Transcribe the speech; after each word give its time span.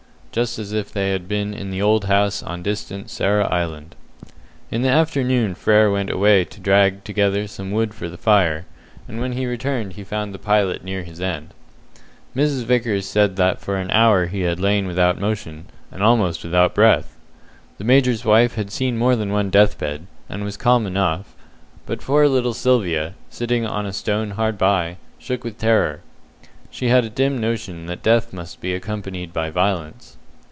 just 0.33 0.57
as 0.57 0.71
if 0.71 0.93
they 0.93 1.09
had 1.11 1.27
been 1.27 1.53
in 1.53 1.71
the 1.71 1.81
old 1.81 2.05
house 2.05 2.41
on 2.41 2.63
distant 2.63 3.09
Sarah 3.09 3.49
Island. 3.53 3.97
In 4.71 4.81
the 4.81 4.87
afternoon 4.87 5.55
Frere 5.55 5.91
went 5.91 6.09
away 6.09 6.45
to 6.45 6.59
drag 6.61 7.03
together 7.03 7.47
some 7.49 7.69
wood 7.73 7.93
for 7.93 8.07
the 8.07 8.17
fire, 8.17 8.65
and 9.09 9.19
when 9.19 9.33
he 9.33 9.45
returned 9.45 9.91
he 9.91 10.05
found 10.05 10.33
the 10.33 10.39
pilot 10.39 10.85
near 10.85 11.03
his 11.03 11.19
end. 11.19 11.49
Mrs. 12.33 12.63
Vickers 12.63 13.05
said 13.05 13.35
that 13.35 13.59
for 13.59 13.75
an 13.75 13.91
hour 13.91 14.27
he 14.27 14.43
had 14.43 14.57
lain 14.57 14.87
without 14.87 15.19
motion, 15.19 15.65
and 15.91 16.01
almost 16.01 16.45
without 16.45 16.73
breath. 16.73 17.13
The 17.77 17.83
major's 17.83 18.23
wife 18.23 18.55
had 18.55 18.71
seen 18.71 18.95
more 18.97 19.17
than 19.17 19.33
one 19.33 19.49
death 19.49 19.77
bed, 19.77 20.07
and 20.29 20.45
was 20.45 20.55
calm 20.55 20.87
enough; 20.87 21.35
but 21.85 21.99
poor 21.99 22.25
little 22.29 22.53
Sylvia, 22.53 23.15
sitting 23.29 23.65
on 23.65 23.85
a 23.85 23.91
stone 23.91 24.29
hard 24.31 24.57
by, 24.57 24.95
shook 25.19 25.43
with 25.43 25.57
terror. 25.57 25.99
She 26.69 26.87
had 26.87 27.03
a 27.03 27.09
dim 27.09 27.37
notion 27.37 27.85
that 27.87 28.01
death 28.01 28.31
must 28.31 28.61
be 28.61 28.73
accompanied 28.73 29.33
by 29.33 29.49
violence. 29.49 30.15